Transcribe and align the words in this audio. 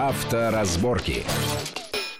Авторазборки. 0.00 1.26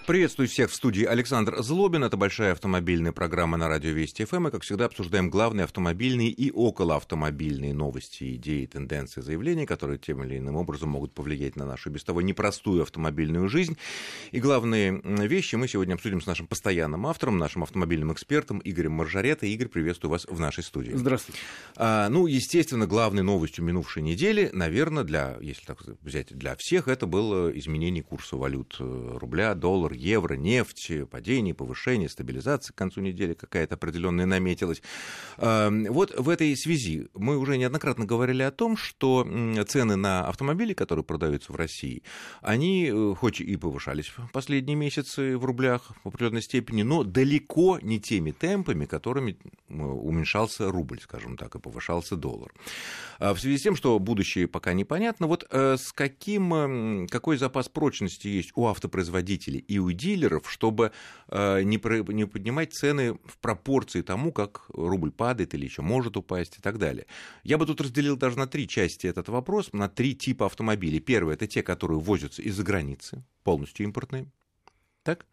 Приветствую 0.07 0.47
всех 0.47 0.71
в 0.71 0.75
студии 0.75 1.05
Александр 1.05 1.61
Злобин. 1.61 2.03
Это 2.03 2.17
большая 2.17 2.53
автомобильная 2.53 3.11
программа 3.11 3.55
на 3.55 3.67
радио 3.67 3.91
Вести 3.91 4.25
ФМ. 4.25 4.47
И, 4.47 4.51
как 4.51 4.63
всегда, 4.63 4.85
обсуждаем 4.85 5.29
главные 5.29 5.63
автомобильные 5.65 6.29
и 6.29 6.49
околоавтомобильные 6.49 7.75
новости, 7.75 8.35
идеи, 8.35 8.65
тенденции, 8.65 9.21
заявления, 9.21 9.67
которые 9.67 9.99
тем 9.99 10.23
или 10.23 10.39
иным 10.39 10.55
образом 10.55 10.89
могут 10.89 11.13
повлиять 11.13 11.55
на 11.55 11.67
нашу 11.67 11.91
без 11.91 12.03
того 12.03 12.23
непростую 12.23 12.81
автомобильную 12.81 13.47
жизнь. 13.47 13.77
И 14.31 14.39
главные 14.39 15.01
вещи 15.03 15.53
мы 15.55 15.67
сегодня 15.67 15.93
обсудим 15.93 16.19
с 16.19 16.25
нашим 16.25 16.47
постоянным 16.47 17.05
автором, 17.05 17.37
нашим 17.37 17.61
автомобильным 17.61 18.11
экспертом 18.11 18.59
Игорем 18.63 18.93
Маржарета. 18.93 19.45
Игорь, 19.45 19.67
приветствую 19.67 20.09
вас 20.09 20.25
в 20.25 20.39
нашей 20.39 20.63
студии. 20.63 20.93
Здравствуйте. 20.93 21.39
А, 21.75 22.09
ну, 22.09 22.25
естественно, 22.25 22.87
главной 22.87 23.21
новостью 23.21 23.63
минувшей 23.63 24.01
недели, 24.01 24.49
наверное, 24.51 25.03
для, 25.03 25.37
если 25.41 25.63
так 25.63 25.77
взять, 26.01 26.35
для 26.35 26.55
всех, 26.57 26.87
это 26.87 27.05
было 27.05 27.51
изменение 27.51 28.01
курса 28.01 28.35
валют 28.35 28.77
э, 28.79 29.17
рубля, 29.19 29.53
доллар, 29.53 29.90
доллар, 29.91 29.93
евро, 29.93 30.33
нефть, 30.35 30.91
падение, 31.09 31.53
повышение, 31.53 32.09
стабилизация 32.09 32.73
к 32.73 32.77
концу 32.77 33.01
недели 33.01 33.33
какая-то 33.33 33.75
определенная 33.75 34.25
наметилась. 34.25 34.81
Эм, 35.37 35.85
вот 35.85 36.13
в 36.17 36.29
этой 36.29 36.55
связи 36.55 37.07
мы 37.13 37.37
уже 37.37 37.57
неоднократно 37.57 38.05
говорили 38.05 38.43
о 38.43 38.51
том, 38.51 38.77
что 38.77 39.27
цены 39.67 39.95
на 39.95 40.27
автомобили, 40.27 40.73
которые 40.73 41.03
продаются 41.03 41.51
в 41.51 41.55
России, 41.55 42.03
они 42.41 42.89
э, 42.91 43.15
хоть 43.15 43.41
и 43.41 43.57
повышались 43.57 44.07
в 44.09 44.31
последние 44.31 44.75
месяцы 44.75 45.37
в 45.37 45.45
рублях 45.45 45.91
в 46.03 46.07
определенной 46.07 46.41
степени, 46.41 46.83
но 46.83 47.03
далеко 47.03 47.79
не 47.81 47.99
теми 47.99 48.31
темпами, 48.31 48.85
которыми 48.85 49.37
уменьшался 49.69 50.71
рубль, 50.71 50.99
скажем 51.01 51.37
так, 51.37 51.55
и 51.55 51.59
повышался 51.59 52.15
доллар. 52.15 52.51
А 53.19 53.33
в 53.33 53.39
связи 53.39 53.57
с 53.57 53.61
тем, 53.61 53.75
что 53.75 53.99
будущее 53.99 54.47
пока 54.47 54.73
непонятно, 54.73 55.27
вот 55.27 55.45
э, 55.49 55.77
с 55.77 55.91
каким, 55.93 57.07
какой 57.07 57.37
запас 57.37 57.69
прочности 57.69 58.27
есть 58.27 58.51
у 58.55 58.67
автопроизводителей 58.67 59.59
и 59.59 59.80
у 59.81 59.91
дилеров, 59.91 60.49
чтобы 60.49 60.91
э, 61.27 61.63
не, 61.63 62.13
не 62.13 62.25
поднимать 62.25 62.73
цены 62.73 63.13
в 63.25 63.37
пропорции 63.39 64.01
тому, 64.01 64.31
как 64.31 64.65
рубль 64.69 65.11
падает 65.11 65.53
или 65.53 65.65
еще 65.65 65.81
может 65.81 66.17
упасть 66.17 66.57
и 66.57 66.61
так 66.61 66.77
далее. 66.77 67.05
Я 67.43 67.57
бы 67.57 67.65
тут 67.65 67.81
разделил 67.81 68.15
даже 68.15 68.37
на 68.37 68.47
три 68.47 68.67
части 68.67 69.07
этот 69.07 69.29
вопрос, 69.29 69.73
на 69.73 69.89
три 69.89 70.15
типа 70.15 70.45
автомобилей. 70.45 70.99
Первое– 70.99 71.33
это 71.35 71.47
те, 71.47 71.63
которые 71.63 71.99
возятся 71.99 72.41
из-за 72.41 72.63
границы, 72.63 73.23
полностью 73.43 73.85
импортные. 73.85 74.27
Так? 75.03 75.25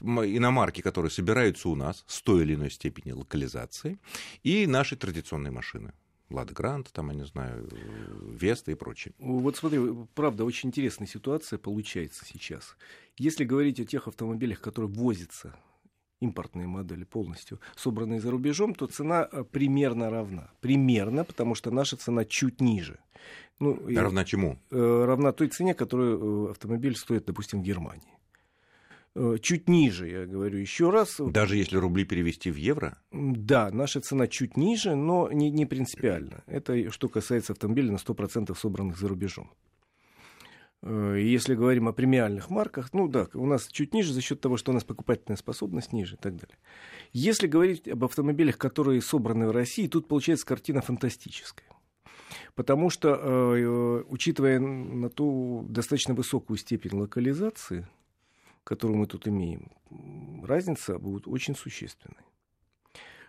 Иномарки, 0.00 0.80
которые 0.80 1.10
собираются 1.10 1.68
у 1.68 1.76
нас 1.76 2.04
с 2.08 2.20
той 2.22 2.42
или 2.42 2.54
иной 2.54 2.70
степени 2.70 3.12
локализации, 3.12 3.98
и 4.42 4.66
наши 4.66 4.96
традиционные 4.96 5.52
машины. 5.52 5.92
Лада 6.32 6.54
Грант, 6.54 6.90
там, 6.92 7.10
я 7.10 7.14
не 7.14 7.24
знаю, 7.24 7.68
Веста 8.30 8.72
и 8.72 8.74
прочее. 8.74 9.14
Вот 9.18 9.56
смотри, 9.56 9.80
правда, 10.14 10.44
очень 10.44 10.68
интересная 10.68 11.06
ситуация 11.06 11.58
получается 11.58 12.24
сейчас. 12.24 12.76
Если 13.16 13.44
говорить 13.44 13.80
о 13.80 13.84
тех 13.84 14.08
автомобилях, 14.08 14.60
которые 14.60 14.90
возятся 14.90 15.54
импортные 16.22 16.66
модели 16.66 17.04
полностью 17.04 17.60
собранные 17.76 18.20
за 18.20 18.30
рубежом, 18.30 18.74
то 18.74 18.86
цена 18.86 19.28
э, 19.30 19.44
примерно 19.44 20.10
равна. 20.10 20.50
Примерно, 20.60 21.24
потому 21.24 21.54
что 21.54 21.70
наша 21.70 21.96
цена 21.96 22.24
чуть 22.24 22.60
ниже. 22.60 23.00
Ну, 23.58 23.80
равна 23.94 24.24
чему? 24.24 24.58
Э, 24.70 25.04
равна 25.04 25.32
той 25.32 25.48
цене, 25.48 25.74
которую 25.74 26.46
э, 26.46 26.50
автомобиль 26.50 26.96
стоит, 26.96 27.24
допустим, 27.24 27.60
в 27.60 27.64
Германии. 27.64 28.18
Э, 29.14 29.36
чуть 29.40 29.68
ниже, 29.68 30.08
я 30.08 30.26
говорю 30.26 30.58
еще 30.58 30.90
раз. 30.90 31.16
Даже 31.18 31.56
если 31.56 31.76
рубли 31.76 32.04
перевести 32.04 32.50
в 32.50 32.56
евро? 32.56 32.98
Да, 33.10 33.70
наша 33.70 34.00
цена 34.00 34.26
чуть 34.26 34.56
ниже, 34.56 34.94
но 34.94 35.30
не, 35.30 35.50
не 35.50 35.66
принципиально. 35.66 36.42
Это 36.46 36.90
что 36.90 37.08
касается 37.08 37.52
автомобилей 37.52 37.90
на 37.90 37.96
100% 37.96 38.56
собранных 38.56 38.98
за 38.98 39.08
рубежом. 39.08 39.52
Э, 40.82 41.16
если 41.20 41.54
говорим 41.54 41.88
о 41.88 41.92
премиальных 41.92 42.48
марках, 42.48 42.94
ну 42.94 43.06
да, 43.06 43.28
у 43.34 43.44
нас 43.44 43.68
чуть 43.68 43.92
ниже 43.92 44.14
за 44.14 44.22
счет 44.22 44.40
того, 44.40 44.56
что 44.56 44.70
у 44.70 44.74
нас 44.74 44.84
покупательная 44.84 45.36
способность 45.36 45.92
ниже 45.92 46.14
и 46.14 46.18
так 46.18 46.36
далее. 46.36 46.56
Если 47.12 47.46
говорить 47.46 47.86
об 47.88 48.04
автомобилях, 48.04 48.56
которые 48.56 49.02
собраны 49.02 49.46
в 49.46 49.50
России, 49.50 49.88
тут 49.88 50.08
получается 50.08 50.46
картина 50.46 50.80
фантастическая. 50.80 51.68
Потому 52.54 52.88
что, 52.88 53.10
э, 53.10 54.04
учитывая 54.08 54.58
на 54.58 55.10
ту 55.10 55.66
достаточно 55.68 56.14
высокую 56.14 56.56
степень 56.56 56.98
локализации, 56.98 57.86
которую 58.64 58.98
мы 58.98 59.06
тут 59.06 59.28
имеем, 59.28 59.70
разница 60.42 60.98
будет 60.98 61.26
очень 61.26 61.54
существенной. 61.54 62.22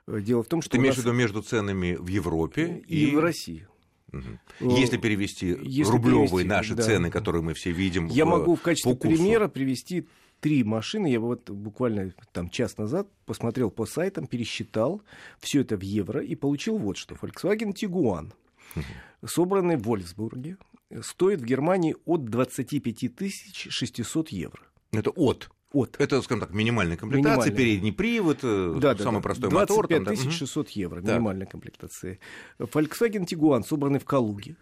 Э, 0.07 0.21
дело 0.21 0.43
в 0.43 0.47
том, 0.47 0.61
что... 0.61 0.71
Ты 0.71 0.77
имеешь 0.77 0.95
в 0.95 0.99
виду 0.99 1.13
между 1.13 1.41
ценами 1.41 1.95
в 1.95 2.07
Европе 2.07 2.83
и, 2.87 3.09
и 3.09 3.15
в 3.15 3.19
России. 3.19 3.67
Угу. 4.11 4.71
Если 4.75 4.97
перевести 4.97 5.57
Если 5.61 5.91
рублевые 5.91 6.27
перевести, 6.27 6.47
наши 6.47 6.75
да. 6.75 6.83
цены, 6.83 7.09
которые 7.09 7.41
мы 7.41 7.53
все 7.53 7.71
видим. 7.71 8.07
Я 8.07 8.25
в, 8.25 8.29
могу 8.29 8.55
в 8.55 8.61
качестве 8.61 8.95
примера 8.95 9.47
привести 9.47 10.07
три 10.39 10.63
машины. 10.63 11.07
Я 11.07 11.19
вот 11.19 11.49
буквально 11.49 12.13
там 12.31 12.49
час 12.49 12.77
назад 12.77 13.07
посмотрел 13.25 13.71
по 13.71 13.85
сайтам, 13.85 14.27
пересчитал 14.27 15.01
все 15.39 15.61
это 15.61 15.77
в 15.77 15.81
евро 15.81 16.21
и 16.21 16.35
получил 16.35 16.77
вот 16.77 16.97
что. 16.97 17.15
Volkswagen 17.15 17.73
Tiguan, 17.73 18.33
угу. 18.75 18.83
собранный 19.25 19.77
в 19.77 19.83
Вольсбурге, 19.83 20.57
стоит 21.01 21.41
в 21.41 21.45
Германии 21.45 21.95
от 22.05 22.25
25 22.25 23.71
600 23.71 24.29
евро. 24.29 24.61
Это 24.93 25.09
от. 25.09 25.49
От. 25.71 25.99
Это, 25.99 26.21
скажем 26.21 26.39
так, 26.39 26.53
минимальная 26.53 26.97
комплектация, 26.97 27.31
минимальная. 27.31 27.57
передний 27.57 27.91
привод, 27.91 28.39
э, 28.43 28.75
да, 28.79 28.95
самый 28.95 29.17
да, 29.17 29.21
простой 29.21 29.49
25 29.49 29.89
мотор. 29.89 30.03
25 30.05 30.31
600 30.31 30.69
евро, 30.69 31.01
да. 31.01 31.13
минимальная 31.13 31.47
комплектация. 31.47 32.19
Volkswagen 32.59 33.25
Tiguan, 33.25 33.63
собранный 33.63 33.99
в 33.99 34.05
Калуге, 34.05 34.55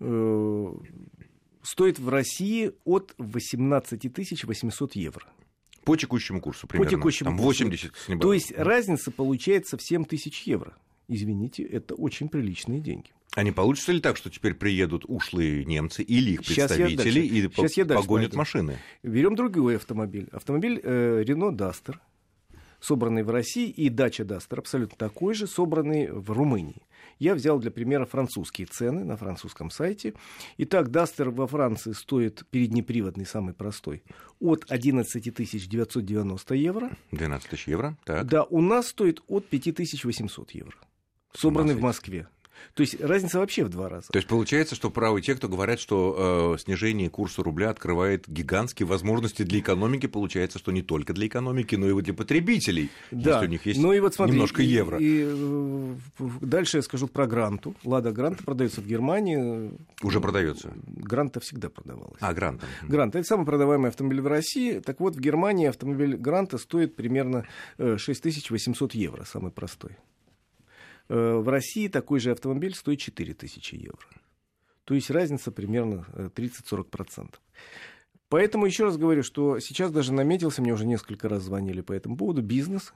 э, 0.00 0.66
стоит 1.62 2.00
в 2.00 2.08
России 2.08 2.72
от 2.84 3.14
18 3.18 4.44
800 4.44 4.96
евро. 4.96 5.26
По 5.84 5.96
текущему 5.96 6.40
курсу 6.40 6.66
примерно. 6.66 6.90
По 6.90 6.96
текущему 6.96 7.30
Там 7.30 7.38
80 7.38 7.90
курсу. 7.90 8.04
с 8.04 8.08
небольшим. 8.08 8.20
То 8.20 8.32
есть 8.34 8.52
разница 8.56 9.10
получается 9.10 9.76
в 9.76 9.82
7 9.82 10.04
тысяч 10.04 10.42
евро. 10.42 10.76
Извините, 11.08 11.62
это 11.62 11.94
очень 11.94 12.28
приличные 12.28 12.80
деньги. 12.80 13.10
А 13.34 13.42
не 13.42 13.52
получится 13.52 13.92
ли 13.92 14.00
так, 14.00 14.16
что 14.16 14.30
теперь 14.30 14.54
приедут 14.54 15.04
ушлые 15.06 15.64
немцы 15.64 16.02
или 16.02 16.32
их 16.32 16.44
представители 16.44 17.20
и 17.20 17.42
Сейчас 17.42 17.76
я 17.76 17.86
погонят 17.86 18.34
машины? 18.34 18.78
Берем 19.02 19.34
другой 19.34 19.76
автомобиль. 19.76 20.28
Автомобиль 20.32 20.80
э, 20.82 21.22
Renault 21.26 21.56
Duster, 21.56 21.96
собранный 22.80 23.22
в 23.22 23.30
России, 23.30 23.68
и 23.70 23.88
дача 23.88 24.24
Duster 24.24 24.58
абсолютно 24.58 24.96
такой 24.96 25.34
же, 25.34 25.46
собранный 25.46 26.10
в 26.10 26.30
Румынии. 26.30 26.82
Я 27.18 27.34
взял 27.34 27.58
для 27.58 27.70
примера 27.70 28.06
французские 28.06 28.66
цены 28.66 29.04
на 29.04 29.16
французском 29.16 29.70
сайте. 29.70 30.14
Итак, 30.56 30.88
Duster 30.88 31.30
во 31.30 31.46
Франции 31.46 31.92
стоит 31.92 32.44
переднеприводный, 32.50 33.26
самый 33.26 33.54
простой, 33.54 34.02
от 34.40 34.64
11 34.68 35.22
990 35.68 36.54
евро. 36.54 36.90
12 37.12 37.50
тысяч 37.50 37.68
евро, 37.68 37.96
так. 38.04 38.26
Да, 38.26 38.44
у 38.44 38.60
нас 38.60 38.88
стоит 38.88 39.22
от 39.26 39.46
5800 39.46 40.52
евро. 40.52 40.74
Собранный 41.34 41.74
в 41.74 41.80
Москве. 41.80 42.28
То 42.74 42.82
есть 42.82 43.00
разница 43.00 43.38
вообще 43.38 43.64
в 43.64 43.68
два 43.68 43.88
раза. 43.88 44.08
То 44.12 44.18
есть 44.18 44.28
получается, 44.28 44.74
что 44.74 44.90
правы 44.90 45.20
те, 45.20 45.34
кто 45.34 45.48
говорят, 45.48 45.80
что 45.80 46.54
э, 46.56 46.60
снижение 46.60 47.10
курса 47.10 47.42
рубля 47.42 47.70
открывает 47.70 48.28
гигантские 48.28 48.86
возможности 48.86 49.42
для 49.42 49.60
экономики. 49.60 50.06
Получается, 50.06 50.58
что 50.58 50.72
не 50.72 50.82
только 50.82 51.12
для 51.12 51.26
экономики, 51.26 51.74
но 51.74 51.88
и 51.88 52.02
для 52.02 52.14
потребителей. 52.14 52.90
Да. 53.10 53.34
Если 53.34 53.46
у 53.46 53.50
них 53.50 53.66
есть 53.66 53.80
ну, 53.80 53.92
и 53.92 54.00
вот 54.00 54.14
смотри, 54.14 54.34
немножко 54.34 54.62
евро. 54.62 54.98
И, 54.98 55.04
и, 55.04 55.24
э, 55.26 55.94
дальше 56.40 56.78
я 56.78 56.82
скажу 56.82 57.08
про 57.08 57.26
гранту. 57.26 57.74
Лада 57.84 58.12
Гранта 58.12 58.44
продается 58.44 58.80
в 58.80 58.86
Германии. 58.86 59.72
Уже 60.02 60.20
продается. 60.20 60.72
Гранта 60.86 61.40
всегда 61.40 61.68
продавалась. 61.68 62.18
А, 62.20 62.32
Гранта. 62.32 62.66
Гранта. 62.82 63.18
Это 63.18 63.26
самый 63.26 63.44
продаваемый 63.46 63.88
автомобиль 63.88 64.20
в 64.20 64.26
России. 64.26 64.80
Так 64.80 65.00
вот, 65.00 65.16
в 65.16 65.20
Германии 65.20 65.66
автомобиль 65.66 66.16
Гранта 66.16 66.58
стоит 66.58 66.96
примерно 66.96 67.46
6800 67.78 68.94
э, 68.94 68.98
евро, 68.98 69.24
самый 69.24 69.50
простой. 69.50 69.96
Э, 71.08 71.36
в 71.36 71.48
России 71.48 71.88
такой 71.88 72.20
же 72.20 72.30
автомобиль 72.32 72.74
стоит 72.74 73.00
4000 73.00 73.74
евро. 73.74 73.98
То 74.84 74.94
есть 74.94 75.10
разница 75.10 75.50
примерно 75.50 76.06
30-40%. 76.14 77.26
Э, 77.26 77.36
Поэтому 78.28 78.66
еще 78.66 78.84
раз 78.84 78.96
говорю, 78.98 79.22
что 79.22 79.58
сейчас 79.58 79.90
даже 79.90 80.12
наметился, 80.12 80.60
мне 80.60 80.72
уже 80.72 80.86
несколько 80.86 81.28
раз 81.28 81.44
звонили 81.44 81.80
по 81.80 81.92
этому 81.92 82.16
поводу, 82.16 82.42
бизнес, 82.42 82.92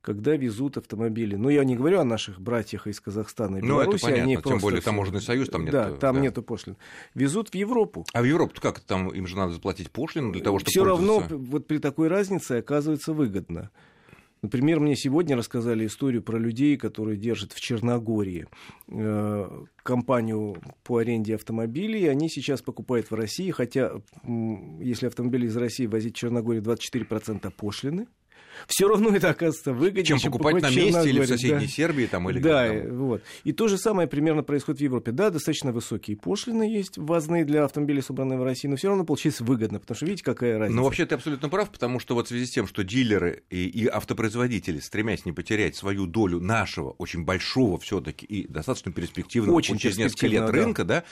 когда 0.00 0.36
везут 0.36 0.76
автомобили. 0.76 1.34
Ну, 1.34 1.48
я 1.48 1.64
не 1.64 1.74
говорю 1.74 1.98
о 1.98 2.04
наших 2.04 2.40
братьях 2.40 2.86
из 2.86 3.00
Казахстана 3.00 3.56
и 3.56 3.62
Беларуси. 3.62 4.04
Ну, 4.04 4.10
это 4.10 4.20
понятно, 4.22 4.50
тем 4.50 4.58
более 4.60 4.80
таможенный 4.80 5.20
союз 5.20 5.48
там 5.48 5.64
нет. 5.64 5.72
Да, 5.72 5.90
там 5.96 6.16
да. 6.16 6.20
нету 6.20 6.42
пошлин. 6.42 6.76
Везут 7.14 7.48
в 7.48 7.54
Европу. 7.56 8.06
А 8.12 8.22
в 8.22 8.24
Европу 8.24 8.60
как? 8.60 8.78
Там 8.78 9.08
им 9.08 9.26
же 9.26 9.36
надо 9.36 9.54
заплатить 9.54 9.90
пошлину 9.90 10.30
для 10.30 10.42
того, 10.42 10.60
чтобы 10.60 10.70
Все 10.70 10.84
равно 10.84 11.24
вот 11.28 11.66
при 11.66 11.78
такой 11.78 12.06
разнице 12.06 12.52
оказывается 12.52 13.12
выгодно. 13.12 13.70
Например, 14.46 14.78
мне 14.78 14.94
сегодня 14.94 15.36
рассказали 15.36 15.86
историю 15.86 16.22
про 16.22 16.38
людей, 16.38 16.76
которые 16.76 17.16
держат 17.16 17.52
в 17.52 17.60
Черногории 17.60 18.46
э, 18.86 19.64
компанию 19.82 20.62
по 20.84 20.98
аренде 20.98 21.34
автомобилей. 21.34 22.06
Они 22.06 22.28
сейчас 22.28 22.62
покупают 22.62 23.10
в 23.10 23.14
России, 23.16 23.50
хотя 23.50 23.90
если 24.22 25.08
автомобили 25.08 25.46
из 25.48 25.56
России 25.56 25.86
возить 25.86 26.14
в 26.14 26.18
Черногорию 26.20 26.62
24% 26.62 27.50
пошлины, 27.56 28.06
все 28.66 28.88
равно 28.88 29.14
это 29.14 29.30
оказывается 29.30 29.72
выгоднее, 29.72 30.04
чем, 30.04 30.18
чем 30.18 30.32
покупать, 30.32 30.56
покупать 30.56 30.76
на 30.76 30.80
месте 30.80 31.08
или 31.08 31.20
в 31.20 31.26
соседней 31.26 31.66
да. 31.66 31.72
Сербии 31.72 32.06
там, 32.06 32.28
или 32.30 32.38
Да, 32.38 32.72
вот. 32.90 33.22
И 33.44 33.52
то 33.52 33.68
же 33.68 33.78
самое 33.78 34.08
примерно 34.08 34.42
происходит 34.42 34.80
в 34.80 34.84
Европе. 34.84 35.12
Да, 35.12 35.30
достаточно 35.30 35.72
высокие 35.72 36.16
пошлины 36.16 36.62
есть, 36.62 36.98
ввозные 36.98 37.44
для 37.44 37.64
автомобилей, 37.64 38.02
собранные 38.02 38.38
в 38.38 38.42
России, 38.42 38.68
но 38.68 38.76
все 38.76 38.88
равно 38.88 39.04
получается 39.04 39.44
выгодно, 39.44 39.80
потому 39.80 39.96
что 39.96 40.06
видите, 40.06 40.24
какая 40.24 40.58
разница. 40.58 40.76
Ну, 40.76 40.84
вообще, 40.84 41.06
ты 41.06 41.14
абсолютно 41.14 41.48
прав, 41.48 41.70
потому 41.70 41.98
что 42.00 42.14
вот 42.14 42.26
в 42.26 42.28
связи 42.28 42.46
с 42.46 42.50
тем, 42.50 42.66
что 42.66 42.84
дилеры 42.84 43.44
и, 43.50 43.66
и 43.66 43.86
автопроизводители, 43.86 44.80
стремясь 44.80 45.24
не 45.24 45.32
потерять 45.32 45.76
свою 45.76 46.06
долю 46.06 46.40
нашего, 46.40 46.90
очень 46.92 47.24
большого 47.24 47.78
все 47.78 48.00
таки 48.00 48.26
и 48.26 48.46
достаточно 48.46 48.92
перспективного 48.92 49.54
очень 49.54 49.78
через 49.78 49.98
несколько 49.98 50.26
лет 50.26 50.46
да. 50.46 50.52
рынка, 50.52 50.84
да, 50.84 51.04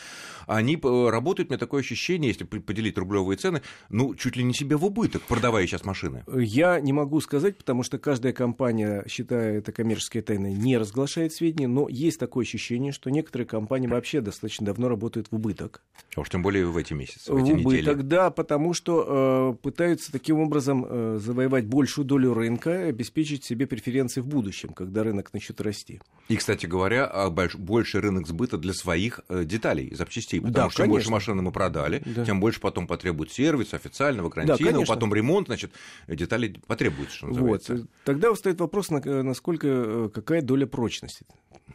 они 0.46 0.78
работают, 0.82 1.48
у 1.48 1.52
меня 1.52 1.58
такое 1.58 1.80
ощущение, 1.80 2.28
если 2.28 2.44
поделить 2.44 2.98
рублевые 2.98 3.36
цены, 3.36 3.62
ну, 3.88 4.14
чуть 4.14 4.36
ли 4.36 4.44
не 4.44 4.54
себе 4.54 4.76
в 4.76 4.84
убыток, 4.84 5.22
продавая 5.22 5.66
сейчас 5.66 5.84
машины. 5.84 6.24
Я 6.34 6.80
не 6.80 6.92
могу 6.92 7.20
сказать, 7.20 7.33
потому 7.40 7.82
что 7.82 7.98
каждая 7.98 8.32
компания, 8.32 9.04
считая 9.08 9.58
это 9.58 9.72
коммерческой 9.72 10.22
тайной, 10.22 10.52
не 10.52 10.76
разглашает 10.78 11.32
сведения, 11.32 11.68
но 11.68 11.88
есть 11.88 12.18
такое 12.18 12.44
ощущение, 12.44 12.92
что 12.92 13.10
некоторые 13.10 13.46
компании 13.46 13.86
вообще 13.86 14.20
достаточно 14.20 14.66
давно 14.66 14.88
работают 14.88 15.28
в 15.30 15.34
убыток. 15.34 15.82
А 16.16 16.20
уж 16.20 16.28
тем 16.28 16.42
более 16.42 16.66
в 16.66 16.76
эти 16.76 16.92
месяцы, 16.92 17.32
в, 17.32 17.36
в 17.36 17.44
эти 17.44 17.52
убыток, 17.52 17.96
недели. 17.96 18.02
да, 18.02 18.30
потому 18.30 18.74
что 18.74 19.56
э, 19.58 19.62
пытаются 19.62 20.12
таким 20.12 20.38
образом 20.40 20.86
э, 20.88 21.18
завоевать 21.20 21.66
большую 21.66 22.04
долю 22.04 22.34
рынка, 22.34 22.86
обеспечить 22.86 23.44
себе 23.44 23.66
преференции 23.66 24.20
в 24.20 24.26
будущем, 24.26 24.70
когда 24.70 25.02
рынок 25.02 25.32
начнет 25.32 25.60
расти. 25.60 26.00
И, 26.28 26.36
кстати 26.36 26.66
говоря, 26.66 27.06
а 27.06 27.30
больш, 27.30 27.56
больше 27.56 28.00
рынок 28.00 28.26
сбыта 28.26 28.58
для 28.58 28.72
своих 28.72 29.20
э, 29.28 29.44
деталей, 29.44 29.94
запчастей, 29.94 30.40
потому 30.40 30.54
да, 30.54 30.70
что 30.70 30.82
чем 30.82 30.90
больше 30.90 31.10
машин 31.10 31.36
мы 31.38 31.52
продали, 31.52 32.02
да. 32.04 32.24
тем 32.24 32.40
больше 32.40 32.60
потом 32.60 32.86
потребует 32.86 33.32
сервис 33.32 33.74
официального, 33.74 34.28
гарантийного, 34.28 34.86
да, 34.86 34.94
потом 34.94 35.12
ремонт, 35.14 35.48
значит, 35.48 35.72
детали 36.08 36.56
потребуются, 36.66 37.23
называется. 37.28 37.76
Вот. 37.76 37.86
Тогда 38.04 38.32
встает 38.32 38.60
вопрос, 38.60 38.90
насколько, 38.90 39.66
э, 39.68 40.10
какая 40.12 40.42
доля 40.42 40.66
прочности. 40.66 41.26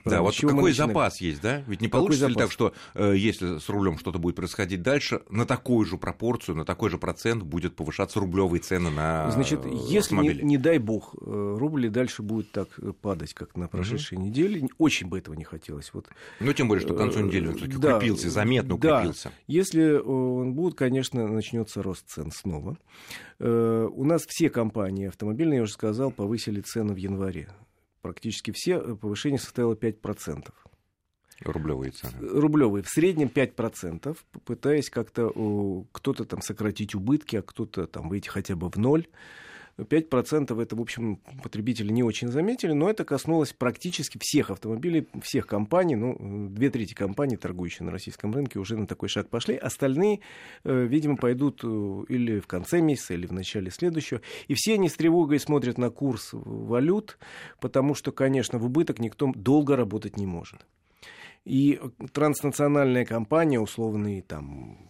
Да, 0.05 0.21
вот 0.21 0.35
какой 0.39 0.73
запас 0.73 1.21
есть, 1.21 1.41
да? 1.41 1.63
Ведь 1.67 1.81
не 1.81 1.87
какой 1.87 2.07
получится 2.07 2.27
запас? 2.27 2.35
ли 2.35 2.41
так, 2.43 2.51
что 2.51 2.73
э, 2.95 3.13
если 3.15 3.59
с 3.59 3.69
рулем 3.69 3.97
что-то 3.97 4.19
будет 4.19 4.35
происходить 4.35 4.81
дальше, 4.81 5.21
на 5.29 5.45
такую 5.45 5.85
же 5.85 5.97
пропорцию, 5.97 6.55
на 6.55 6.65
такой 6.65 6.89
же 6.89 6.97
процент 6.97 7.43
будет 7.43 7.75
повышаться 7.75 8.19
рублевые 8.19 8.61
цены 8.61 8.89
на 8.89 9.29
Значит, 9.31 9.65
если, 9.65 10.15
не, 10.15 10.33
не 10.41 10.57
дай 10.57 10.77
бог, 10.77 11.15
э, 11.19 11.55
рубль 11.59 11.87
и 11.87 11.89
дальше 11.89 12.21
будет 12.21 12.51
так 12.51 12.67
падать, 13.01 13.33
как 13.33 13.55
на 13.55 13.67
прошедшей 13.67 14.17
угу. 14.17 14.27
неделе, 14.27 14.67
очень 14.77 15.07
бы 15.07 15.17
этого 15.17 15.35
не 15.35 15.43
хотелось. 15.43 15.93
Вот. 15.93 16.07
Ну, 16.39 16.53
тем 16.53 16.67
более, 16.67 16.83
что 16.83 16.93
к 16.93 16.97
концу 16.97 17.21
недели 17.21 17.47
он 17.47 17.55
все-таки 17.55 17.77
да, 17.77 17.97
укрепился, 17.97 18.29
заметно 18.29 18.75
укрепился. 18.75 19.29
Да. 19.29 19.35
Если 19.47 19.93
он 19.93 20.53
будет, 20.53 20.75
конечно, 20.75 21.27
начнется 21.27 21.81
рост 21.81 22.09
цен 22.09 22.31
снова. 22.31 22.77
У 23.39 24.03
нас 24.03 24.25
все 24.25 24.49
компании 24.49 25.07
автомобильные, 25.07 25.57
я 25.57 25.63
уже 25.63 25.73
сказал, 25.73 26.11
повысили 26.11 26.61
цены 26.61 26.93
в 26.93 26.97
январе 26.97 27.49
практически 28.01 28.51
все, 28.51 28.79
э, 28.79 28.95
повышение 28.95 29.39
составило 29.39 29.75
5%. 29.75 30.53
Рублевые 31.41 31.91
цены. 31.91 32.13
Рублевые. 32.19 32.83
В 32.83 32.89
среднем 32.89 33.29
5%, 33.29 34.17
пытаясь 34.43 34.89
как-то 34.89 35.85
кто-то 35.93 36.25
там 36.25 36.41
сократить 36.41 36.95
убытки, 36.95 37.37
а 37.37 37.41
кто-то 37.41 37.87
там 37.87 38.09
выйти 38.09 38.27
хотя 38.27 38.55
бы 38.55 38.69
в 38.69 38.77
ноль. 38.77 39.07
5% 39.83 40.61
это, 40.61 40.75
в 40.75 40.81
общем, 40.81 41.17
потребители 41.43 41.91
не 41.91 42.03
очень 42.03 42.29
заметили, 42.29 42.73
но 42.73 42.89
это 42.89 43.05
коснулось 43.05 43.53
практически 43.53 44.19
всех 44.21 44.49
автомобилей, 44.49 45.07
всех 45.21 45.47
компаний. 45.47 45.95
Ну, 45.95 46.49
две 46.49 46.69
трети 46.69 46.93
компаний, 46.93 47.37
торгующие 47.37 47.85
на 47.85 47.91
российском 47.91 48.33
рынке, 48.33 48.59
уже 48.59 48.77
на 48.77 48.87
такой 48.87 49.09
шаг 49.09 49.29
пошли. 49.29 49.55
Остальные, 49.55 50.21
э, 50.63 50.85
видимо, 50.85 51.17
пойдут 51.17 51.61
э, 51.63 51.67
или 52.09 52.39
в 52.39 52.47
конце 52.47 52.81
месяца, 52.81 53.13
или 53.13 53.25
в 53.25 53.31
начале 53.31 53.71
следующего. 53.71 54.21
И 54.47 54.53
все 54.55 54.73
они 54.73 54.89
с 54.89 54.93
тревогой 54.93 55.39
смотрят 55.39 55.77
на 55.77 55.89
курс 55.89 56.29
валют, 56.33 57.17
потому 57.59 57.95
что, 57.95 58.11
конечно, 58.11 58.59
в 58.59 58.65
убыток 58.65 58.99
никто 58.99 59.31
долго 59.33 59.75
работать 59.75 60.17
не 60.17 60.25
может. 60.25 60.65
И 61.45 61.79
транснациональная 62.13 63.05
компания, 63.05 63.59
условные 63.59 64.21
там 64.21 64.88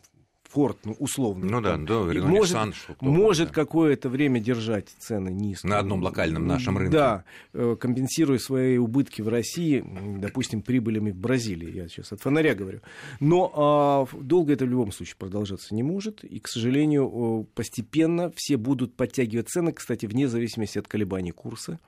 Форд, 0.49 0.77
ну, 0.83 0.95
условно. 0.97 1.45
Ну 1.45 1.61
да, 1.61 1.77
да, 1.77 1.99
может, 2.23 2.57
может 3.01 3.49
да. 3.49 3.53
какое-то 3.53 4.09
время 4.09 4.39
держать 4.39 4.87
цены 4.97 5.29
низкие. 5.29 5.69
На 5.69 5.77
одном 5.77 6.01
локальном 6.01 6.47
нашем 6.47 6.77
рынке. 6.77 6.97
Да, 6.97 7.23
э, 7.53 7.75
компенсируя 7.79 8.39
свои 8.39 8.77
убытки 8.77 9.21
в 9.21 9.27
России, 9.27 9.85
допустим, 10.17 10.63
прибылями 10.63 11.11
в 11.11 11.17
Бразилии, 11.17 11.71
я 11.71 11.87
сейчас 11.87 12.13
от 12.13 12.21
фонаря 12.21 12.55
говорю. 12.55 12.81
Но 13.19 13.51
а, 13.55 14.17
долго 14.19 14.53
это 14.53 14.65
в 14.65 14.69
любом 14.69 14.91
случае 14.91 15.17
продолжаться 15.19 15.75
не 15.75 15.83
может, 15.83 16.23
и, 16.23 16.39
к 16.39 16.47
сожалению, 16.47 17.47
постепенно 17.53 18.31
все 18.35 18.57
будут 18.57 18.95
подтягивать 18.95 19.49
цены, 19.49 19.71
кстати, 19.71 20.07
вне 20.07 20.27
зависимости 20.27 20.79
от 20.79 20.87
колебаний 20.87 21.31
курса. 21.31 21.79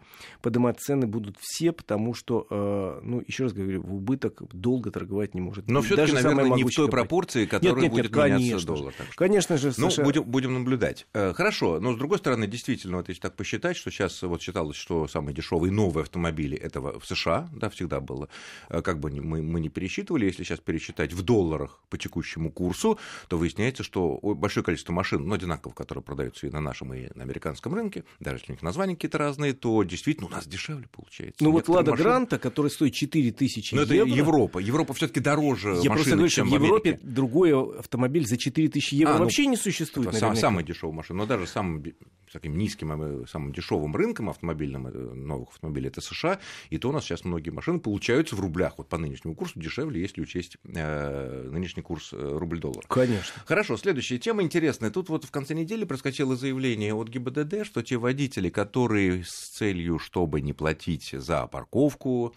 Поднимать 0.43 0.79
цены 0.79 1.07
будут 1.07 1.37
все, 1.39 1.71
потому 1.71 2.13
что, 2.13 2.45
а, 2.51 2.99
ну, 3.01 3.23
еще 3.25 3.45
раз 3.45 3.53
говорю, 3.53 3.81
в 3.81 3.95
убыток 3.95 4.43
долго 4.53 4.91
торговать 4.91 5.33
не 5.33 5.41
может. 5.41 5.67
Но 5.67 5.81
все-таки, 5.81 6.11
наверное, 6.11 6.55
не 6.55 6.63
в 6.63 6.69
той 6.69 6.89
пропорции, 6.89 7.45
которая 7.45 7.73
нет, 7.73 7.83
нет, 7.83 7.91
будет 7.91 8.15
нет, 8.15 8.39
меняться 8.39 8.50
конечно 8.51 8.75
доллар. 8.75 8.93
Так 8.97 9.07
что... 9.07 9.15
Конечно 9.15 9.57
же, 9.57 9.71
США... 9.71 9.89
Ну, 9.97 10.03
будем, 10.03 10.23
будем 10.23 10.53
наблюдать. 10.53 11.07
Э, 11.13 11.33
хорошо, 11.33 11.79
но 11.79 11.93
с 11.93 11.97
другой 11.97 12.17
стороны, 12.17 12.47
действительно, 12.47 12.97
вот 12.97 13.09
если 13.09 13.21
так 13.21 13.35
посчитать, 13.35 13.77
что 13.77 13.91
сейчас 13.91 14.21
вот 14.21 14.41
считалось, 14.41 14.77
что 14.77 15.07
самые 15.07 15.35
дешевые 15.35 15.71
новые 15.71 16.03
автомобили 16.03 16.57
это 16.57 16.81
в 16.81 17.05
США, 17.05 17.49
да, 17.53 17.69
всегда 17.69 17.99
было, 17.99 18.29
э, 18.69 18.81
как 18.81 18.99
бы 18.99 19.11
мы, 19.11 19.41
мы 19.41 19.59
не 19.59 19.69
пересчитывали, 19.69 20.25
если 20.25 20.43
сейчас 20.43 20.59
пересчитать 20.59 21.13
в 21.13 21.21
долларах 21.21 21.79
по 21.89 21.97
текущему 21.97 22.51
курсу, 22.51 22.99
то 23.27 23.37
выясняется, 23.37 23.83
что 23.83 24.19
большое 24.21 24.63
количество 24.63 24.93
машин, 24.93 25.25
ну, 25.25 25.35
одинаковых, 25.35 25.75
которые 25.75 26.03
продаются 26.03 26.47
и 26.47 26.49
на 26.49 26.61
нашем, 26.61 26.93
и 26.93 27.07
на 27.15 27.23
американском 27.23 27.73
рынке, 27.73 28.03
даже 28.19 28.37
если 28.37 28.51
у 28.51 28.53
них 28.53 28.61
названия 28.61 28.95
какие-то 28.95 29.17
разные, 29.17 29.53
то 29.53 29.83
действительно 29.83 30.27
у 30.27 30.29
нас 30.29 30.47
дешевле 30.47 30.87
получается. 30.91 31.43
Ну, 31.43 31.51
вот 31.51 31.67
Лада 31.67 31.91
машин... 31.91 32.03
Гранта, 32.03 32.39
который 32.39 32.71
стоит 32.71 32.93
4 32.93 33.31
тысячи 33.31 33.73
евро... 33.73 33.85
это 33.85 33.93
Европа. 33.93 34.59
Европа 34.59 34.93
все 34.93 35.07
таки 35.07 35.19
дороже 35.19 35.69
Я 35.81 35.89
машины, 35.89 35.95
просто 35.95 36.11
говорю, 36.11 36.29
чем 36.29 36.49
в 36.49 36.53
Европе 36.53 36.99
другой 37.01 37.79
автомобиль 37.79 38.27
за 38.27 38.37
4000 38.41 38.93
евро 38.95 39.13
а, 39.13 39.17
ну, 39.17 39.23
вообще 39.23 39.45
не 39.45 39.57
существует. 39.57 40.09
Это 40.09 40.17
сам, 40.17 40.35
самая 40.35 40.63
дешевая 40.63 40.95
машина, 40.95 41.19
но 41.19 41.25
даже 41.25 41.47
самым 41.47 41.83
таким 42.31 42.57
низким, 42.57 43.23
э, 43.23 43.27
самым 43.27 43.53
дешевым 43.53 43.95
рынком 43.95 44.29
автомобильным 44.29 44.87
э, 44.87 44.91
новых 44.91 45.49
автомобилей 45.49 45.87
это 45.87 46.01
США, 46.01 46.39
и 46.69 46.77
то 46.77 46.89
у 46.89 46.91
нас 46.91 47.03
сейчас 47.03 47.23
многие 47.23 47.49
машины 47.49 47.79
получаются 47.79 48.35
в 48.35 48.39
рублях, 48.39 48.75
вот 48.77 48.89
по 48.89 48.97
нынешнему 48.97 49.35
курсу 49.35 49.59
дешевле, 49.59 50.01
если 50.01 50.21
учесть 50.21 50.57
э, 50.63 51.49
нынешний 51.51 51.83
курс 51.83 52.09
э, 52.13 52.37
рубль-доллар. 52.37 52.85
Конечно. 52.87 53.41
Хорошо, 53.45 53.77
следующая 53.77 54.17
тема 54.17 54.43
интересная. 54.43 54.91
Тут 54.91 55.09
вот 55.09 55.25
в 55.25 55.31
конце 55.31 55.53
недели 55.53 55.85
проскочило 55.85 56.35
заявление 56.35 56.93
от 56.93 57.09
ГИБДД, 57.09 57.65
что 57.65 57.81
те 57.81 57.97
водители, 57.97 58.49
которые 58.49 59.23
с 59.23 59.49
целью, 59.57 59.99
чтобы 59.99 60.41
не 60.41 60.53
платить 60.53 61.11
за 61.11 61.47
парковку, 61.47 62.33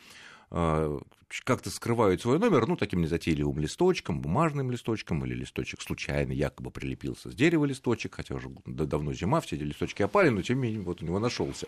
как-то 1.42 1.70
скрывают 1.70 2.20
свой 2.20 2.38
номер, 2.38 2.66
ну, 2.66 2.76
таким 2.76 3.00
незатейливым 3.00 3.58
листочком, 3.58 4.20
бумажным 4.20 4.70
листочком, 4.70 5.24
или 5.24 5.34
листочек 5.34 5.82
случайно 5.82 6.32
якобы 6.32 6.70
прилепился 6.70 7.30
с 7.30 7.34
дерева 7.34 7.64
листочек, 7.64 8.14
хотя 8.14 8.34
уже 8.34 8.50
давно 8.66 9.12
зима, 9.12 9.40
все 9.40 9.56
эти 9.56 9.62
листочки 9.62 10.02
опали, 10.02 10.28
но 10.28 10.42
тем 10.42 10.58
не 10.58 10.68
менее 10.68 10.82
вот 10.82 11.02
у 11.02 11.06
него 11.06 11.18
нашелся. 11.18 11.66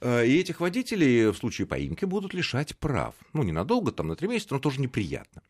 Э, 0.00 0.26
и 0.26 0.38
этих 0.38 0.60
водителей 0.60 1.30
в 1.30 1.36
случае 1.36 1.66
поимки 1.66 2.04
будут 2.04 2.34
лишать 2.34 2.76
прав. 2.76 3.14
Ну, 3.32 3.42
ненадолго, 3.42 3.92
там 3.92 4.08
на 4.08 4.16
три 4.16 4.28
месяца, 4.28 4.54
но 4.54 4.60
тоже 4.60 4.80
неприятно. 4.80 5.42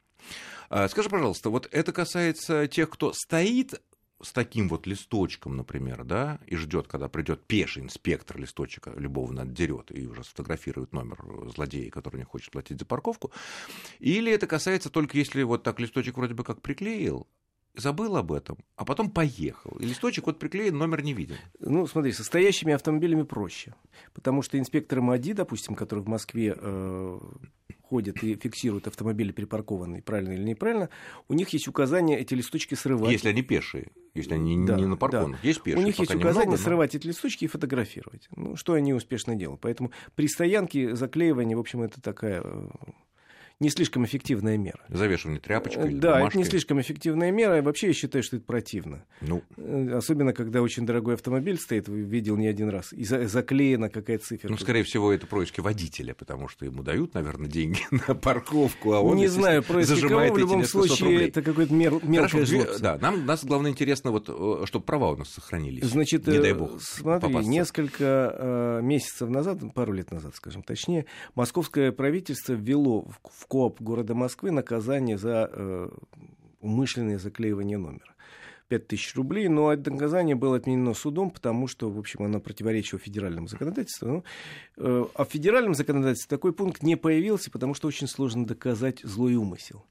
Э, 0.70 0.88
скажи, 0.88 1.08
пожалуйста, 1.08 1.50
вот 1.50 1.68
это 1.70 1.92
касается 1.92 2.66
тех, 2.66 2.90
кто 2.90 3.12
стоит 3.12 3.80
с 4.23 4.33
таким 4.33 4.69
вот 4.69 4.87
листочком, 4.87 5.57
например, 5.57 6.05
да, 6.05 6.38
и 6.47 6.57
ждет, 6.57 6.87
когда 6.87 7.09
придет 7.09 7.45
пеший 7.45 7.83
инспектор 7.83 8.38
листочка 8.38 8.93
любовно 8.97 9.43
отдерет 9.43 9.91
и 9.91 10.07
уже 10.07 10.25
сфотографирует 10.25 10.93
номер 10.93 11.19
злодея, 11.55 11.91
который 11.91 12.19
не 12.19 12.25
хочет 12.25 12.52
платить 12.52 12.79
за 12.79 12.87
парковку, 12.87 13.33
или 13.99 14.33
это 14.33 14.47
касается 14.47 14.91
только 14.91 15.19
если 15.19 15.43
вот 15.43 15.62
так 15.62 15.81
листочек 15.81 16.17
вроде 16.17 16.35
бы 16.35 16.45
как 16.45 16.62
приклеил, 16.62 17.26
забыл 17.75 18.17
об 18.17 18.33
этом, 18.33 18.59
а 18.76 18.85
потом 18.85 19.11
поехал. 19.11 19.73
И 19.79 19.87
листочек 19.87 20.26
вот 20.26 20.38
приклеен, 20.38 20.76
номер 20.76 21.02
не 21.02 21.14
виден. 21.14 21.37
Ну, 21.59 21.87
смотри, 21.87 22.12
со 22.12 22.25
стоящими 22.25 22.75
автомобилями 22.75 23.23
проще. 23.23 23.75
Потому 24.12 24.43
что 24.43 24.59
инспекторы 24.59 25.00
МАДИ, 25.00 25.33
допустим, 25.33 25.75
которые 25.75 26.05
в 26.05 26.09
Москве 26.09 26.55
э, 26.57 27.21
ходят 27.92 28.22
и 28.22 28.37
фиксируют 28.37 28.87
автомобили 28.87 29.32
припаркованные, 29.32 30.00
правильно 30.00 30.32
или 30.32 30.44
неправильно, 30.44 30.88
у 31.28 31.34
них 31.34 31.50
есть 31.50 31.68
указание 31.68 32.18
эти 32.18 32.32
листочки 32.32 32.75
срывать. 32.75 33.12
Если 33.12 33.28
они 33.28 33.42
пешие, 33.42 33.88
если 34.14 34.32
они 34.32 34.66
да, 34.66 34.76
не 34.76 34.87
на 34.87 34.96
парковках. 34.96 35.32
Да. 35.42 35.46
Есть 35.46 35.62
пешие, 35.62 35.82
У 35.82 35.84
них 35.84 35.99
есть 35.99 36.14
указание 36.14 36.44
немного, 36.44 36.62
срывать 36.62 36.94
но... 36.94 36.99
эти 36.99 37.06
листочки 37.06 37.44
и 37.44 37.49
фотографировать. 37.49 38.28
Ну, 38.34 38.56
что 38.56 38.72
они 38.72 38.94
успешно 38.94 39.34
делают. 39.34 39.61
Поэтому 39.61 39.90
при 40.14 40.26
стоянке 40.26 40.96
заклеивание, 40.96 41.54
в 41.54 41.61
общем, 41.61 41.82
это 41.82 42.00
такая 42.00 42.40
э, 42.42 42.68
не 43.62 43.71
слишком 43.71 44.04
эффективная 44.04 44.57
мера. 44.59 44.81
Завешивание 44.88 45.40
тряпочкой 45.40 45.90
или 45.92 45.99
Да, 45.99 46.14
бумажкой. 46.16 46.28
это 46.28 46.38
не 46.38 46.45
слишком 46.45 46.81
эффективная 46.81 47.31
мера, 47.31 47.59
и 47.59 47.61
вообще 47.61 47.88
я 47.88 47.92
считаю, 47.95 48.23
что 48.23 48.37
это 48.37 48.45
противно. 48.45 49.04
Ну, 49.21 49.42
Э, 49.57 49.90
Особенно, 49.97 50.33
когда 50.33 50.61
очень 50.62 50.85
дорогой 50.85 51.14
автомобиль 51.14 51.59
стоит, 51.59 51.87
видел 51.88 52.37
не 52.37 52.47
один 52.49 52.69
раз, 52.69 52.92
и 52.92 53.04
за- 53.04 53.26
заклеена 53.28 53.88
какая-то 53.88 54.25
цифра. 54.25 54.49
ну, 54.49 54.57
скорее 54.59 54.83
всего, 54.83 55.12
это 55.12 55.26
происки 55.26 55.61
водителя, 55.61 56.14
потому 56.14 56.49
что 56.49 56.64
ему 56.64 56.83
дают, 56.83 57.14
наверное, 57.14 57.49
деньги 57.49 57.81
на 58.09 58.14
парковку, 58.14 58.92
а 58.92 59.00
он, 59.00 59.16
не 59.16 59.28
знаю, 59.28 59.62
происки 59.62 59.90
кого, 59.90 60.00
зажимает 60.00 60.33
в 60.33 60.35
эти 60.37 60.40
любом 60.40 60.64
случае 60.64 61.09
рублей. 61.11 61.28
это 61.28 61.42
какое-то 61.42 61.73
мер, 61.75 61.92
мелкое 62.02 62.45
Хорошо, 62.47 62.78
да, 62.81 62.99
нам, 62.99 63.25
нас 63.26 63.45
главное 63.45 63.71
интересно, 63.71 64.11
вот, 64.11 64.28
э, 64.28 64.64
чтобы 64.66 64.85
права 64.85 65.12
у 65.12 65.16
нас 65.16 65.28
сохранились. 65.31 65.85
Значит, 65.85 66.26
не 66.26 66.38
дай 66.38 66.50
э, 66.50 66.54
бог 66.54 66.81
смотри, 66.83 67.28
попасться. 67.28 67.50
несколько 67.50 68.81
месяцев 68.83 69.28
назад, 69.28 69.59
пару 69.75 69.92
лет 69.92 70.11
назад, 70.11 70.35
скажем 70.35 70.62
точнее, 70.62 71.07
московское 71.35 71.92
правительство 71.92 72.52
ввело 72.54 73.02
в, 73.02 73.47
в 73.52 73.54
КОАП 73.54 73.82
города 73.82 74.14
Москвы 74.14 74.50
наказание 74.50 75.18
за 75.18 75.50
э, 75.52 75.90
умышленное 76.61 77.18
заклеивание 77.18 77.76
номера. 77.76 78.14
5000 78.68 79.16
рублей, 79.16 79.49
но 79.49 79.71
это 79.71 79.90
наказание 79.90 80.35
было 80.35 80.56
отменено 80.56 80.94
судом, 80.94 81.30
потому 81.30 81.66
что, 81.66 81.90
в 81.90 81.99
общем, 81.99 82.23
оно 82.23 82.40
противоречило 82.40 82.99
федеральному 82.99 83.49
законодательству. 83.49 84.09
Ну, 84.09 84.25
э, 84.78 85.04
а 85.14 85.25
в 85.26 85.28
федеральном 85.28 85.75
законодательстве 85.75 86.35
такой 86.35 86.54
пункт 86.54 86.82
не 86.82 86.97
появился, 86.97 87.50
потому 87.50 87.75
что 87.75 87.88
очень 87.88 88.06
сложно 88.06 88.47
доказать 88.47 89.00
злой 89.02 89.35
умысел. 89.35 89.85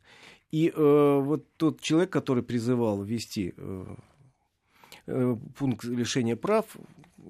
И 0.50 0.74
э, 0.75 1.20
вот 1.22 1.46
тот 1.58 1.82
человек, 1.82 2.10
который 2.10 2.41
призывал 2.41 3.03
ввести 3.03 3.53
э, 3.56 3.86
э, 5.06 5.36
пункт 5.56 5.86
лишения 5.86 6.36
прав, 6.36 6.65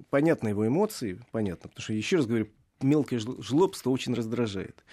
понятны 0.10 0.48
его 0.48 0.66
эмоции, 0.66 1.20
понятно, 1.32 1.68
потому 1.68 1.84
что, 1.84 1.92
еще 1.92 2.16
раз 2.16 2.26
говорю, 2.26 2.48
мелкое 2.82 3.20
жл- 3.20 3.44
жлобство 3.44 3.90
очень 3.90 4.14
раздражает. 4.14 4.86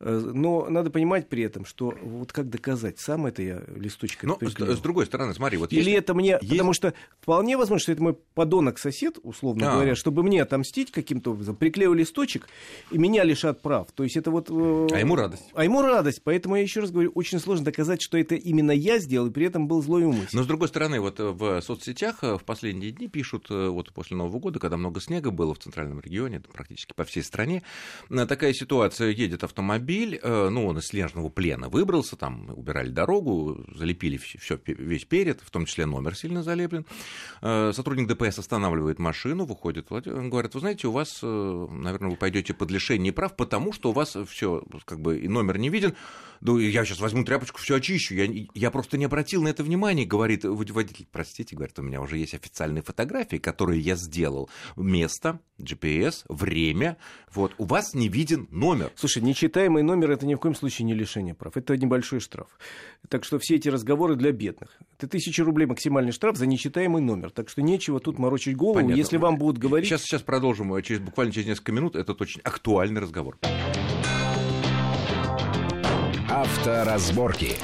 Э, 0.00 0.30
Но 0.32 0.66
надо 0.70 0.90
понимать 0.90 1.28
при 1.28 1.42
этом, 1.42 1.64
что 1.66 1.94
вот 2.02 2.32
как 2.32 2.48
доказать, 2.48 2.98
сам 2.98 3.26
это 3.26 3.42
я 3.42 3.62
листочкой 3.76 4.28
Но 4.28 4.36
с, 4.36 4.38
приклеил. 4.38 4.74
с 4.74 4.80
другой 4.80 5.04
стороны, 5.06 5.34
смотри, 5.34 5.58
вот 5.58 5.72
Или 5.72 5.80
если- 5.80 5.92
это 5.94 6.14
мне, 6.14 6.38
есть- 6.40 6.50
потому 6.50 6.72
что 6.72 6.94
вполне 7.20 7.56
возможно, 7.58 7.82
что 7.82 7.92
это 7.92 8.02
мой 8.02 8.14
подонок-сосед, 8.34 9.18
условно 9.22 9.70
А. 9.70 9.74
говоря, 9.74 9.94
чтобы 9.94 10.22
мне 10.22 10.40
отомстить 10.42 10.90
каким-то 10.90 11.32
образом, 11.32 11.54
приклеил 11.56 11.92
листочек, 11.92 12.48
и 12.90 12.96
меня 12.96 13.24
лишат 13.24 13.60
прав. 13.60 13.92
То 13.92 14.02
есть 14.04 14.16
это 14.16 14.30
вот... 14.30 14.48
э, 14.50 14.88
А 14.92 14.98
ему 14.98 15.16
радость. 15.16 15.44
А 15.52 15.64
ему 15.64 15.82
радость. 15.82 16.22
Поэтому 16.24 16.56
я 16.56 16.62
еще 16.62 16.80
раз 16.80 16.90
говорю, 16.90 17.10
очень 17.14 17.38
сложно 17.38 17.66
доказать, 17.66 18.00
что 18.00 18.16
это 18.16 18.34
именно 18.36 18.70
я 18.72 18.98
сделал, 18.98 19.26
и 19.26 19.30
при 19.30 19.44
этом 19.46 19.68
был 19.68 19.82
злой 19.82 20.04
умысел. 20.04 20.28
Но 20.32 20.42
с 20.44 20.46
другой 20.46 20.68
стороны, 20.68 21.00
вот 21.00 21.20
э, 21.20 21.24
в 21.30 21.60
соцсетях 21.60 22.22
в 22.22 22.40
последние 22.46 22.90
дни 22.92 23.06
пишут, 23.06 23.50
вот 23.50 23.92
после 23.92 24.16
Нового 24.16 24.38
года, 24.38 24.58
когда 24.58 24.78
много 24.78 25.00
снега 25.00 25.30
было 25.30 25.54
в 25.54 25.58
центральном 25.58 26.00
регионе, 26.00 26.40
практически 26.40 26.94
по 26.94 27.04
всей 27.04 27.22
стране, 27.22 27.62
такая 28.08 28.54
ситуация, 28.54 29.10
едет 29.10 29.44
автомобиль, 29.44 29.89
э, 30.22 30.48
ну, 30.48 30.66
он 30.66 30.78
из 30.78 30.86
снежного 30.86 31.28
плена 31.28 31.68
выбрался, 31.68 32.16
там 32.16 32.50
убирали 32.56 32.90
дорогу, 32.90 33.64
залепили 33.74 34.16
все, 34.16 34.58
весь 34.66 35.04
перед, 35.04 35.40
в 35.40 35.50
том 35.50 35.66
числе 35.66 35.86
номер 35.86 36.16
сильно 36.16 36.42
залеплен. 36.42 36.86
Э, 37.42 37.72
Сотрудник 37.74 38.08
ДПС 38.08 38.38
останавливает 38.38 38.98
машину, 38.98 39.44
выходит, 39.44 39.90
он 39.90 40.30
говорит, 40.30 40.54
вы 40.54 40.60
знаете, 40.60 40.88
у 40.88 40.92
вас, 40.92 41.20
э, 41.22 41.66
наверное, 41.70 42.10
вы 42.10 42.16
пойдете 42.16 42.54
под 42.54 42.70
лишение 42.70 43.12
прав, 43.12 43.36
потому 43.36 43.72
что 43.72 43.90
у 43.90 43.92
вас 43.92 44.16
все, 44.28 44.62
как 44.84 45.00
бы, 45.00 45.18
и 45.18 45.28
номер 45.28 45.58
не 45.58 45.68
виден, 45.68 45.94
да 46.40 46.58
я 46.58 46.84
сейчас 46.84 47.00
возьму 47.00 47.24
тряпочку, 47.24 47.60
все 47.60 47.76
очищу. 47.76 48.14
Я, 48.14 48.46
я 48.54 48.70
просто 48.70 48.96
не 48.96 49.04
обратил 49.04 49.42
на 49.42 49.48
это 49.48 49.62
внимания, 49.62 50.06
говорит 50.06 50.44
водитель. 50.44 51.06
Простите, 51.12 51.54
говорит, 51.54 51.78
у 51.78 51.82
меня 51.82 52.00
уже 52.00 52.16
есть 52.16 52.34
официальные 52.34 52.82
фотографии, 52.82 53.36
которые 53.36 53.80
я 53.80 53.94
сделал. 53.94 54.48
Место, 54.76 55.40
GPS, 55.58 56.24
время. 56.28 56.96
Вот, 57.32 57.54
у 57.58 57.64
вас 57.64 57.94
не 57.94 58.08
виден 58.08 58.48
номер. 58.50 58.90
Слушай, 58.96 59.22
нечитаемый 59.22 59.79
номер 59.82 60.12
это 60.12 60.26
ни 60.26 60.34
в 60.34 60.38
коем 60.38 60.54
случае 60.54 60.86
не 60.86 60.94
лишение 60.94 61.34
прав. 61.34 61.56
Это 61.56 61.76
небольшой 61.76 62.20
штраф. 62.20 62.48
Так 63.08 63.24
что 63.24 63.38
все 63.38 63.56
эти 63.56 63.68
разговоры 63.68 64.16
для 64.16 64.32
бедных. 64.32 64.78
Это 64.98 65.08
тысяча 65.08 65.44
рублей 65.44 65.66
максимальный 65.66 66.12
штраф 66.12 66.36
за 66.36 66.46
нечитаемый 66.46 67.02
номер. 67.02 67.30
Так 67.30 67.48
что 67.48 67.62
нечего 67.62 68.00
тут 68.00 68.18
морочить 68.18 68.56
голову. 68.56 68.76
Понятно. 68.76 68.96
Если 68.96 69.16
вам 69.16 69.36
будут 69.36 69.58
говорить... 69.58 69.88
Сейчас, 69.88 70.02
сейчас 70.02 70.22
продолжим 70.22 70.74
э, 70.74 70.82
через, 70.82 71.00
буквально 71.00 71.32
через 71.32 71.46
несколько 71.46 71.72
минут. 71.72 71.96
Это 71.96 72.12
очень 72.12 72.40
актуальный 72.42 73.00
разговор. 73.00 73.38
Авторазборки. 76.28 77.56